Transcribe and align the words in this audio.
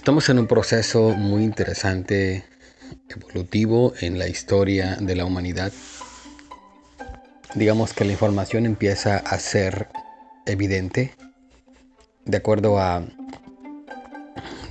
Estamos 0.00 0.30
en 0.30 0.38
un 0.38 0.46
proceso 0.46 1.10
muy 1.10 1.44
interesante, 1.44 2.42
evolutivo 3.10 3.92
en 4.00 4.18
la 4.18 4.28
historia 4.28 4.96
de 4.98 5.14
la 5.14 5.26
humanidad. 5.26 5.74
Digamos 7.54 7.92
que 7.92 8.06
la 8.06 8.12
información 8.12 8.64
empieza 8.64 9.18
a 9.18 9.38
ser 9.38 9.88
evidente 10.46 11.12
de 12.24 12.38
acuerdo 12.38 12.80
a 12.80 13.04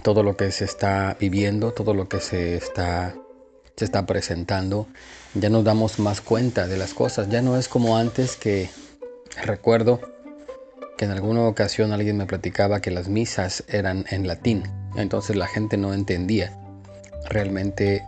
todo 0.02 0.24
lo 0.24 0.36
que 0.36 0.52
se 0.52 0.66
está 0.66 1.16
viviendo, 1.20 1.74
todo 1.74 1.94
lo 1.94 2.10
que 2.10 2.22
se 2.22 2.56
está, 2.56 3.14
se 3.78 3.86
está 3.86 4.08
presentando. 4.08 4.88
Ya 5.36 5.52
nos 5.52 5.64
damos 5.64 6.00
más 6.00 6.22
cuenta 6.22 6.66
de 6.66 6.78
las 6.78 6.96
cosas. 6.96 7.30
Ya 7.30 7.44
no 7.44 7.56
es 7.56 7.68
como 7.68 7.98
antes 7.98 8.36
que 8.36 8.72
recuerdo 9.44 10.02
que 10.98 11.06
en 11.06 11.12
alguna 11.12 11.44
ocasión 11.44 11.94
alguien 11.94 12.18
me 12.18 12.26
platicaba 12.26 12.82
que 12.82 12.90
las 12.90 13.10
misas 13.10 13.64
eran 13.68 14.06
en 14.10 14.26
latín, 14.26 14.79
entonces 14.96 15.36
la 15.36 15.48
gente 15.48 15.78
no 15.78 15.94
entendía 15.94 16.58
realmente 17.30 18.04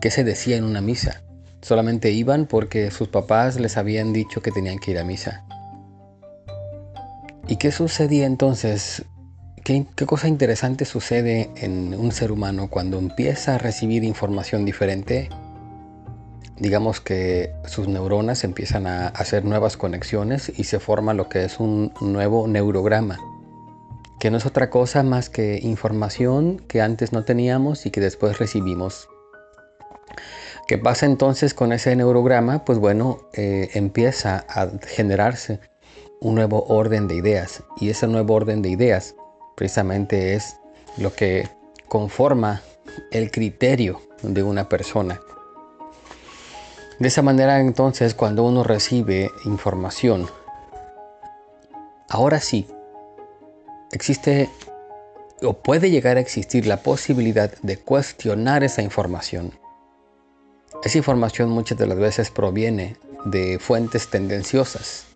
qué 0.00 0.10
se 0.10 0.24
decía 0.24 0.56
en 0.56 0.64
una 0.64 0.80
misa. 0.80 1.22
Solamente 1.60 2.10
iban 2.10 2.46
porque 2.46 2.90
sus 2.90 3.08
papás 3.08 3.60
les 3.60 3.76
habían 3.76 4.12
dicho 4.12 4.42
que 4.42 4.50
tenían 4.50 4.78
que 4.78 4.90
ir 4.92 4.98
a 4.98 5.04
misa. 5.04 5.44
¿Y 7.46 7.56
qué 7.56 7.70
sucedía 7.70 8.26
entonces? 8.26 9.04
¿Qué, 9.64 9.86
¿Qué, 9.94 10.06
cosa 10.06 10.26
interesante 10.26 10.84
sucede 10.84 11.50
en 11.56 11.94
un 11.94 12.10
ser 12.10 12.32
humano 12.32 12.68
cuando 12.68 12.98
empieza 12.98 13.54
a 13.54 13.58
recibir 13.58 14.02
información 14.02 14.64
diferente 14.64 15.28
digamos 16.62 17.00
que 17.00 17.52
sus 17.66 17.88
neuronas 17.88 18.44
empiezan 18.44 18.86
a 18.86 19.08
hacer 19.08 19.44
nuevas 19.44 19.76
conexiones 19.76 20.52
y 20.56 20.64
se 20.64 20.78
forma 20.78 21.12
lo 21.12 21.28
que 21.28 21.44
es 21.44 21.58
un 21.58 21.92
nuevo 22.00 22.46
neurograma, 22.46 23.18
que 24.22 24.30
no 24.30 24.36
es 24.36 24.46
otra 24.46 24.70
cosa 24.70 25.02
más 25.02 25.28
que 25.28 25.58
información 25.60 26.60
que 26.68 26.80
antes 26.80 27.12
no 27.12 27.24
teníamos 27.24 27.86
y 27.86 27.90
que 27.90 28.00
después 28.00 28.38
recibimos. 28.38 29.08
¿Qué 30.68 30.78
pasa 30.78 31.06
entonces 31.06 31.54
con 31.54 31.72
ese 31.72 31.96
neurograma? 31.96 32.64
Pues 32.64 32.78
bueno, 32.78 33.18
eh, 33.32 33.70
empieza 33.74 34.46
a 34.48 34.70
generarse 34.86 35.58
un 36.20 36.36
nuevo 36.36 36.66
orden 36.68 37.08
de 37.08 37.16
ideas 37.16 37.64
y 37.80 37.90
ese 37.90 38.06
nuevo 38.06 38.34
orden 38.34 38.62
de 38.62 38.68
ideas 38.68 39.16
precisamente 39.56 40.34
es 40.34 40.56
lo 40.98 41.12
que 41.12 41.48
conforma 41.88 42.62
el 43.10 43.32
criterio 43.32 44.02
de 44.22 44.44
una 44.44 44.68
persona. 44.68 45.20
De 47.00 47.08
esa 47.08 47.22
manera 47.22 47.58
entonces 47.58 48.14
cuando 48.14 48.44
uno 48.44 48.62
recibe 48.62 49.32
información, 49.46 50.28
ahora 52.08 52.38
sí, 52.38 52.68
existe 53.92 54.48
o 55.42 55.54
puede 55.54 55.90
llegar 55.90 56.16
a 56.16 56.20
existir 56.20 56.66
la 56.66 56.78
posibilidad 56.78 57.52
de 57.62 57.76
cuestionar 57.76 58.64
esa 58.64 58.82
información. 58.82 59.52
Esa 60.84 60.98
información 60.98 61.50
muchas 61.50 61.78
de 61.78 61.86
las 61.86 61.98
veces 61.98 62.30
proviene 62.30 62.96
de 63.24 63.58
fuentes 63.58 64.08
tendenciosas 64.08 65.06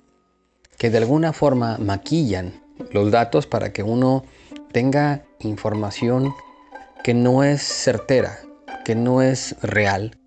que 0.78 0.90
de 0.90 0.98
alguna 0.98 1.32
forma 1.32 1.78
maquillan 1.78 2.60
los 2.92 3.10
datos 3.10 3.46
para 3.46 3.72
que 3.72 3.82
uno 3.82 4.24
tenga 4.72 5.24
información 5.40 6.34
que 7.02 7.14
no 7.14 7.44
es 7.44 7.62
certera, 7.62 8.38
que 8.84 8.94
no 8.94 9.22
es 9.22 9.56
real 9.62 10.18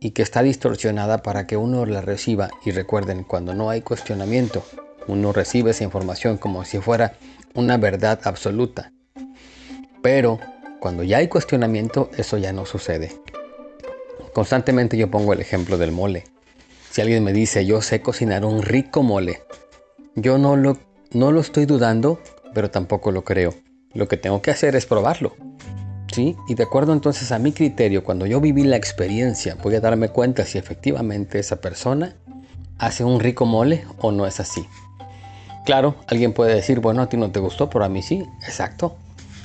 y 0.00 0.12
que 0.12 0.22
está 0.22 0.42
distorsionada 0.42 1.22
para 1.22 1.46
que 1.46 1.56
uno 1.56 1.84
la 1.84 2.00
reciba. 2.00 2.50
Y 2.64 2.70
recuerden, 2.70 3.24
cuando 3.24 3.54
no 3.54 3.68
hay 3.68 3.82
cuestionamiento, 3.82 4.64
uno 5.06 5.32
recibe 5.32 5.72
esa 5.72 5.84
información 5.84 6.38
como 6.38 6.64
si 6.64 6.78
fuera 6.78 7.14
una 7.58 7.76
verdad 7.76 8.20
absoluta. 8.22 8.92
Pero 10.00 10.38
cuando 10.80 11.02
ya 11.02 11.18
hay 11.18 11.26
cuestionamiento, 11.26 12.08
eso 12.16 12.38
ya 12.38 12.52
no 12.52 12.64
sucede. 12.64 13.12
Constantemente 14.32 14.96
yo 14.96 15.10
pongo 15.10 15.32
el 15.32 15.40
ejemplo 15.40 15.76
del 15.76 15.90
mole. 15.90 16.24
Si 16.90 17.00
alguien 17.00 17.24
me 17.24 17.32
dice, 17.32 17.66
yo 17.66 17.82
sé 17.82 18.00
cocinar 18.00 18.44
un 18.44 18.62
rico 18.62 19.02
mole, 19.02 19.42
yo 20.14 20.38
no 20.38 20.56
lo, 20.56 20.78
no 21.12 21.32
lo 21.32 21.40
estoy 21.40 21.66
dudando, 21.66 22.20
pero 22.54 22.70
tampoco 22.70 23.10
lo 23.10 23.24
creo. 23.24 23.54
Lo 23.92 24.06
que 24.06 24.16
tengo 24.16 24.40
que 24.40 24.52
hacer 24.52 24.76
es 24.76 24.86
probarlo. 24.86 25.34
Y 26.16 26.54
de 26.54 26.64
acuerdo 26.64 26.92
entonces 26.92 27.30
a 27.30 27.38
mi 27.38 27.52
criterio, 27.52 28.02
cuando 28.02 28.26
yo 28.26 28.40
viví 28.40 28.64
la 28.64 28.76
experiencia, 28.76 29.56
voy 29.62 29.76
a 29.76 29.80
darme 29.80 30.08
cuenta 30.08 30.44
si 30.44 30.58
efectivamente 30.58 31.38
esa 31.38 31.60
persona 31.60 32.16
hace 32.78 33.04
un 33.04 33.20
rico 33.20 33.46
mole 33.46 33.84
o 33.98 34.10
no 34.10 34.26
es 34.26 34.40
así. 34.40 34.66
Claro, 35.68 35.96
alguien 36.06 36.32
puede 36.32 36.54
decir, 36.54 36.80
bueno, 36.80 37.02
a 37.02 37.10
ti 37.10 37.18
no 37.18 37.30
te 37.30 37.40
gustó, 37.40 37.68
pero 37.68 37.84
a 37.84 37.90
mí 37.90 38.00
sí, 38.00 38.26
exacto. 38.42 38.96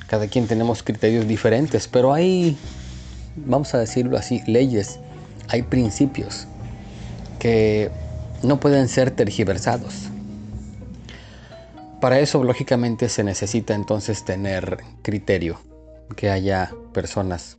Cada 0.07 0.27
quien 0.27 0.47
tenemos 0.47 0.81
criterios 0.81 1.27
diferentes, 1.27 1.89
pero 1.89 2.13
hay, 2.13 2.55
vamos 3.35 3.73
a 3.73 3.79
decirlo 3.79 4.17
así, 4.17 4.41
leyes, 4.47 5.01
hay 5.49 5.63
principios 5.63 6.47
que 7.39 7.91
no 8.41 8.57
pueden 8.61 8.87
ser 8.87 9.11
tergiversados. 9.11 10.07
Para 11.99 12.21
eso, 12.21 12.41
lógicamente, 12.41 13.09
se 13.09 13.25
necesita 13.25 13.75
entonces 13.75 14.23
tener 14.23 14.77
criterio 15.01 15.59
que 16.15 16.29
haya 16.29 16.71
personas 16.93 17.57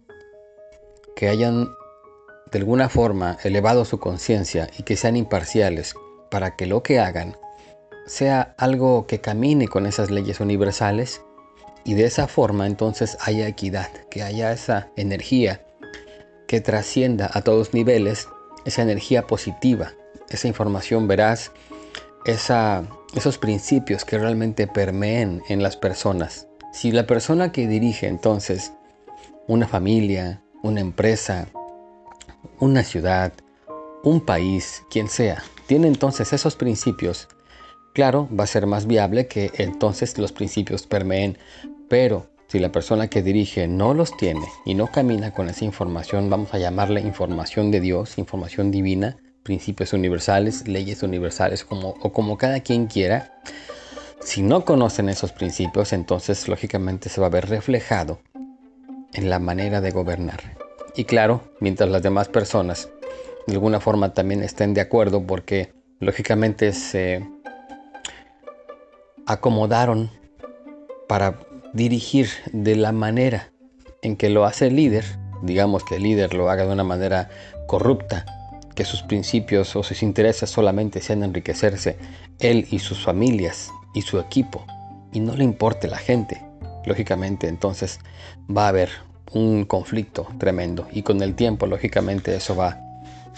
que 1.14 1.28
hayan 1.28 1.68
de 2.50 2.60
alguna 2.60 2.88
forma 2.88 3.36
elevado 3.44 3.84
su 3.84 3.98
conciencia 3.98 4.70
y 4.78 4.84
que 4.84 4.96
sean 4.96 5.16
imparciales 5.16 5.94
para 6.30 6.56
que 6.56 6.64
lo 6.64 6.82
que 6.82 6.98
hagan 6.98 7.36
sea 8.06 8.54
algo 8.58 9.06
que 9.06 9.20
camine 9.20 9.68
con 9.68 9.86
esas 9.86 10.10
leyes 10.10 10.40
universales 10.40 11.22
y 11.84 11.94
de 11.94 12.04
esa 12.04 12.28
forma 12.28 12.66
entonces 12.66 13.16
haya 13.20 13.46
equidad, 13.46 13.90
que 14.10 14.22
haya 14.22 14.52
esa 14.52 14.90
energía 14.96 15.64
que 16.46 16.60
trascienda 16.60 17.30
a 17.32 17.42
todos 17.42 17.74
niveles, 17.74 18.28
esa 18.64 18.82
energía 18.82 19.26
positiva, 19.26 19.92
esa 20.28 20.48
información 20.48 21.08
veraz, 21.08 21.52
esa, 22.24 22.84
esos 23.14 23.38
principios 23.38 24.04
que 24.04 24.18
realmente 24.18 24.66
permeen 24.66 25.42
en 25.48 25.62
las 25.62 25.76
personas. 25.76 26.48
Si 26.72 26.90
la 26.90 27.06
persona 27.06 27.52
que 27.52 27.66
dirige 27.66 28.08
entonces 28.08 28.72
una 29.46 29.68
familia, 29.68 30.42
una 30.62 30.80
empresa, 30.80 31.48
una 32.58 32.82
ciudad, 32.82 33.32
un 34.02 34.20
país, 34.20 34.82
quien 34.90 35.08
sea, 35.08 35.42
tiene 35.66 35.88
entonces 35.88 36.32
esos 36.32 36.56
principios, 36.56 37.28
claro, 37.94 38.28
va 38.38 38.44
a 38.44 38.48
ser 38.48 38.66
más 38.66 38.86
viable 38.86 39.26
que 39.26 39.50
entonces 39.56 40.18
los 40.18 40.32
principios 40.32 40.86
permeen, 40.86 41.38
pero 41.88 42.26
si 42.48 42.58
la 42.58 42.70
persona 42.70 43.08
que 43.08 43.22
dirige 43.22 43.66
no 43.66 43.94
los 43.94 44.14
tiene 44.16 44.46
y 44.66 44.74
no 44.74 44.88
camina 44.88 45.32
con 45.32 45.48
esa 45.48 45.64
información, 45.64 46.28
vamos 46.28 46.52
a 46.52 46.58
llamarle 46.58 47.00
información 47.00 47.70
de 47.70 47.80
Dios, 47.80 48.18
información 48.18 48.70
divina, 48.70 49.16
principios 49.42 49.92
universales, 49.92 50.68
leyes 50.68 51.02
universales, 51.02 51.64
como, 51.64 51.94
o 52.02 52.12
como 52.12 52.36
cada 52.36 52.60
quien 52.60 52.86
quiera, 52.86 53.40
si 54.20 54.42
no 54.42 54.64
conocen 54.64 55.08
esos 55.08 55.32
principios, 55.32 55.92
entonces 55.92 56.48
lógicamente 56.48 57.08
se 57.08 57.20
va 57.20 57.28
a 57.28 57.30
ver 57.30 57.48
reflejado 57.48 58.18
en 59.12 59.30
la 59.30 59.38
manera 59.38 59.80
de 59.80 59.90
gobernar. 59.90 60.40
Y 60.96 61.04
claro, 61.04 61.42
mientras 61.60 61.90
las 61.90 62.02
demás 62.02 62.28
personas 62.28 62.88
de 63.46 63.54
alguna 63.54 63.80
forma 63.80 64.14
también 64.14 64.42
estén 64.42 64.74
de 64.74 64.80
acuerdo 64.80 65.26
porque 65.26 65.72
lógicamente 66.00 66.72
se 66.72 67.33
acomodaron 69.26 70.10
para 71.08 71.40
dirigir 71.72 72.28
de 72.52 72.76
la 72.76 72.92
manera 72.92 73.52
en 74.02 74.16
que 74.16 74.30
lo 74.30 74.44
hace 74.44 74.68
el 74.68 74.76
líder, 74.76 75.04
digamos 75.42 75.84
que 75.84 75.96
el 75.96 76.02
líder 76.02 76.34
lo 76.34 76.50
haga 76.50 76.66
de 76.66 76.72
una 76.72 76.84
manera 76.84 77.28
corrupta, 77.66 78.26
que 78.74 78.84
sus 78.84 79.02
principios 79.02 79.74
o 79.76 79.82
sus 79.82 80.02
intereses 80.02 80.50
solamente 80.50 81.00
sean 81.00 81.22
enriquecerse 81.22 81.96
él 82.40 82.66
y 82.70 82.80
sus 82.80 83.02
familias 83.02 83.70
y 83.94 84.02
su 84.02 84.18
equipo 84.18 84.64
y 85.12 85.20
no 85.20 85.36
le 85.36 85.44
importe 85.44 85.88
la 85.88 85.98
gente, 85.98 86.42
lógicamente 86.84 87.48
entonces 87.48 88.00
va 88.54 88.66
a 88.66 88.68
haber 88.68 88.90
un 89.32 89.64
conflicto 89.64 90.28
tremendo 90.38 90.86
y 90.92 91.02
con 91.02 91.22
el 91.22 91.34
tiempo 91.34 91.66
lógicamente 91.66 92.34
eso 92.34 92.56
va 92.56 92.80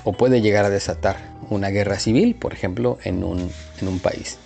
o 0.05 0.13
puede 0.13 0.41
llegar 0.41 0.65
a 0.65 0.71
desatar 0.71 1.17
una 1.51 1.69
guerra 1.71 1.99
civil, 1.99 2.35
por 2.35 2.53
ejemplo, 2.53 2.99
en 3.05 3.25
un, 3.25 3.51
en 3.81 3.89
un 3.89 3.99
país. 3.99 4.39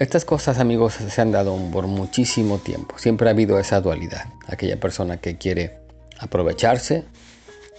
Estas 0.00 0.24
cosas, 0.24 0.58
amigos, 0.58 0.94
se 0.94 1.20
han 1.20 1.30
dado 1.30 1.54
por 1.70 1.86
muchísimo 1.86 2.56
tiempo. 2.56 2.96
Siempre 2.96 3.28
ha 3.28 3.32
habido 3.32 3.58
esa 3.58 3.82
dualidad. 3.82 4.32
Aquella 4.46 4.80
persona 4.80 5.18
que 5.18 5.36
quiere 5.36 5.78
aprovecharse 6.18 7.04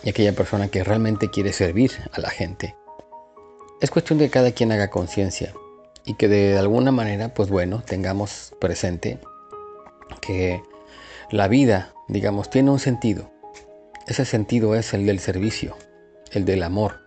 y 0.03 0.09
aquella 0.09 0.31
persona 0.33 0.68
que 0.68 0.83
realmente 0.83 1.31
quiere 1.31 1.51
servir 1.51 1.91
a 2.13 2.21
la 2.21 2.29
gente. 2.29 2.75
Es 3.81 3.89
cuestión 3.89 4.19
de 4.19 4.25
que 4.25 4.31
cada 4.33 4.51
quien 4.51 4.71
haga 4.71 4.91
conciencia 4.91 5.56
y 6.06 6.13
que 6.13 6.27
de 6.27 6.59
alguna 6.59 6.91
manera, 6.91 7.33
pues 7.33 7.50
bueno, 7.50 7.81
tengamos 7.81 8.53
presente 8.62 9.18
que 10.21 10.62
la 11.31 11.47
vida, 11.47 11.95
digamos, 12.07 12.51
tiene 12.51 12.69
un 12.69 12.77
sentido. 12.77 13.31
Ese 14.06 14.25
sentido 14.25 14.75
es 14.75 14.94
el 14.94 15.07
del 15.07 15.19
servicio, 15.19 15.75
el 16.31 16.45
del 16.45 16.62
amor, 16.62 17.00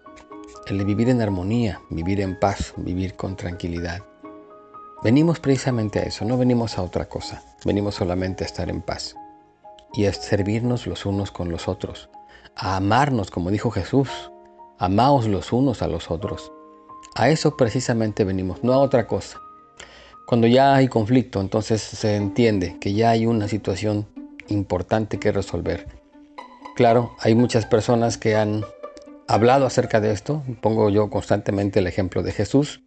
el 0.67 0.77
de 0.79 0.85
vivir 0.85 1.09
en 1.09 1.23
armonía, 1.23 1.81
vivir 1.89 2.21
en 2.21 2.37
paz, 2.37 2.75
vivir 2.77 3.15
con 3.15 3.37
tranquilidad. 3.37 4.03
Venimos 5.05 5.39
precisamente 5.39 5.99
a 5.99 6.05
eso, 6.05 6.25
no 6.25 6.39
venimos 6.39 6.79
a 6.79 6.83
otra 6.83 7.05
cosa, 7.11 7.43
venimos 7.67 7.95
solamente 7.95 8.43
a 8.43 8.47
estar 8.47 8.71
en 8.71 8.81
paz. 8.81 9.15
y 9.93 10.07
a 10.07 10.13
servirnos 10.13 10.89
los 10.89 11.07
unos 11.07 11.31
con 11.31 11.51
los 11.51 11.69
otros, 11.69 12.09
a 12.57 12.75
amarnos, 12.75 13.31
como 13.31 13.51
dijo 13.51 13.71
Jesús, 13.71 14.09
amaos 14.79 15.29
los 15.29 15.53
unos 15.53 15.83
a 15.83 15.89
los 15.89 16.11
otros. 16.11 16.51
A 17.15 17.29
eso 17.29 17.57
precisamente 17.57 18.25
venimos, 18.25 18.65
no 18.65 18.73
a 18.73 18.79
otra 18.79 19.07
cosa. 19.07 19.39
Cuando 20.27 20.49
ya 20.49 20.75
hay 20.75 20.89
conflicto, 20.89 21.41
entonces 21.41 21.81
se 21.81 22.17
entiende 22.17 22.79
que 22.81 22.95
ya 22.95 23.11
hay 23.11 23.27
una 23.27 23.47
situación 23.47 24.09
importante 24.49 25.21
que 25.21 25.31
resolver. 25.31 25.87
Claro, 26.75 27.15
hay 27.21 27.37
muchas 27.37 27.67
personas 27.67 28.19
que 28.19 28.35
han 28.35 28.65
hablado 29.29 29.67
acerca 29.67 30.01
de 30.01 30.13
esto. 30.13 30.43
Pongo 30.61 30.91
yo 30.91 31.09
constantemente 31.11 31.79
el 31.79 31.87
ejemplo 31.87 32.23
de 32.25 32.33
Jesús. 32.33 32.81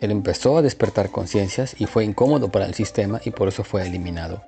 Él 0.00 0.10
empezó 0.10 0.58
a 0.58 0.62
despertar 0.62 1.10
conciencias 1.10 1.76
y 1.78 1.86
fue 1.86 2.04
incómodo 2.04 2.50
para 2.50 2.66
el 2.66 2.74
sistema 2.74 3.20
y 3.24 3.30
por 3.30 3.48
eso 3.48 3.64
fue 3.64 3.86
eliminado. 3.86 4.42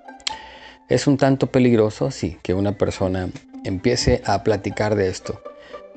Es 0.89 1.07
un 1.07 1.17
tanto 1.17 1.49
peligroso, 1.49 2.11
sí, 2.11 2.39
que 2.43 2.55
una 2.55 2.73
persona 2.73 3.29
empiece 3.65 4.23
a 4.25 4.45
platicar 4.45 4.95
de 4.95 5.09
esto. 5.09 5.43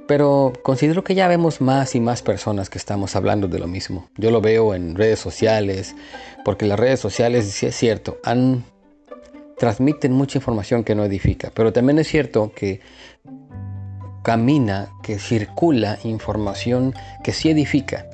Pero 0.08 0.54
considero 0.64 1.04
que 1.04 1.14
ya 1.14 1.28
vemos 1.28 1.62
más 1.62 1.94
y 1.94 2.00
más 2.00 2.24
personas 2.24 2.72
que 2.72 2.80
estamos 2.80 3.16
hablando 3.16 3.48
de 3.48 3.60
lo 3.60 3.68
mismo. 3.68 4.10
Yo 4.18 4.32
lo 4.32 4.42
veo 4.42 4.74
en 4.74 4.96
redes 4.96 5.20
sociales, 5.20 5.96
porque 6.44 6.66
las 6.66 6.80
redes 6.80 7.00
sociales, 7.00 7.46
sí 7.52 7.68
es 7.68 7.76
cierto, 7.76 8.18
transmiten 9.60 10.14
mucha 10.14 10.40
información 10.40 10.84
que 10.84 10.96
no 10.96 11.04
edifica. 11.04 11.52
Pero 11.54 11.72
también 11.72 12.00
es 12.00 12.08
cierto 12.08 12.52
que 12.56 12.80
camina, 14.24 14.90
que 15.04 15.20
circula 15.20 16.00
información 16.04 16.96
que 17.24 17.32
sí 17.32 17.52
edifica. 17.52 18.08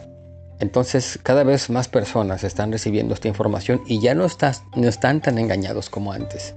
Entonces 0.60 1.20
cada 1.22 1.44
vez 1.44 1.70
más 1.70 1.88
personas 1.88 2.44
están 2.44 2.72
recibiendo 2.72 3.14
esta 3.14 3.28
información 3.28 3.82
y 3.88 4.00
ya 4.00 4.14
no, 4.14 4.26
están 4.26 5.22
tan 5.22 5.38
engañados 5.38 5.90
como 5.90 6.14
antes. 6.14 6.56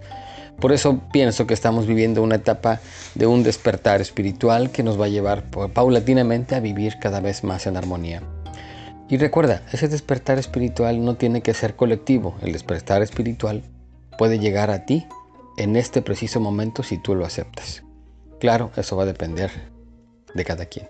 Por 0.61 0.73
eso 0.73 1.01
pienso 1.13 1.47
que 1.47 1.55
estamos 1.55 1.87
viviendo 1.87 2.23
una 2.23 2.37
etapa 2.37 2.81
de 3.15 3.27
un 3.27 3.45
despertar 3.45 4.01
espiritual 4.01 4.71
que 4.71 4.83
nos 4.83 5.01
va 5.01 5.05
a 5.05 5.09
llevar 5.09 5.45
paulatinamente 5.73 6.57
a 6.57 6.61
vivir 6.61 6.99
cada 6.99 7.21
vez 7.21 7.45
más 7.45 7.67
en 7.67 7.77
armonía. 7.77 8.23
Y 9.09 9.17
recuerda, 9.17 9.63
ese 9.73 9.89
despertar 9.89 10.39
espiritual 10.39 11.05
no 11.05 11.15
tiene 11.15 11.43
que 11.43 11.55
ser 11.55 11.77
colectivo. 11.77 12.37
El 12.43 12.53
despertar 12.53 13.03
espiritual 13.03 13.63
puede 14.19 14.39
llegar 14.39 14.71
a 14.71 14.85
ti 14.85 15.07
en 15.57 15.77
este 15.77 16.03
preciso 16.03 16.41
momento 16.41 16.83
si 16.83 16.99
tú 16.99 17.15
lo 17.15 17.25
aceptas. 17.25 17.85
Claro, 18.39 18.71
eso 18.77 18.97
va 18.97 19.05
a 19.05 19.07
depender 19.07 19.51
de 20.35 20.45
cada 20.45 20.67
quien. 20.67 20.89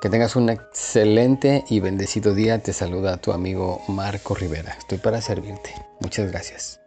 Que 0.00 0.08
tengas 0.08 0.36
un 0.36 0.48
excelente 0.48 1.64
y 1.68 1.80
bendecido 1.80 2.34
día. 2.34 2.62
Te 2.62 2.72
saluda 2.72 3.16
tu 3.16 3.32
amigo 3.32 3.82
Marco 3.88 4.34
Rivera. 4.34 4.76
Estoy 4.78 4.98
para 4.98 5.20
servirte. 5.20 5.74
Muchas 6.00 6.30
gracias. 6.30 6.80